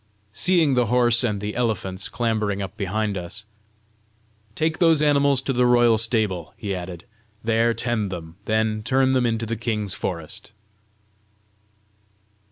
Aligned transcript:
Seeing 0.33 0.73
the 0.73 0.87
horse 0.87 1.23
and 1.23 1.39
the 1.39 1.55
elephants 1.55 2.09
clambering 2.09 2.59
up 2.59 2.75
behind 2.75 3.15
us 3.19 3.45
"Take 4.55 4.79
those 4.79 5.03
animals 5.03 5.43
to 5.43 5.53
the 5.53 5.67
royal 5.67 5.99
stables," 5.99 6.53
he 6.57 6.73
added; 6.73 7.05
"there 7.43 7.75
tend 7.75 8.11
them; 8.11 8.37
then 8.45 8.81
turn 8.81 9.11
them 9.13 9.27
into 9.27 9.45
the 9.45 9.55
king's 9.55 9.93
forest." 9.93 10.53